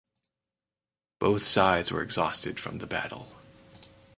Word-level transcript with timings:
Both 1.19 1.43
sides 1.45 1.91
were 1.91 2.01
exhausted 2.01 2.59
from 2.59 2.79
the 2.79 2.87
battle. 2.87 3.27